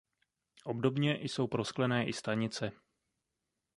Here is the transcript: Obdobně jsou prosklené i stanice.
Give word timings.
Obdobně 0.63 1.13
jsou 1.21 1.47
prosklené 1.47 2.05
i 2.07 2.13
stanice. 2.13 2.71